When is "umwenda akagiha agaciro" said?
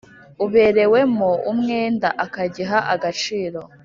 1.51-3.59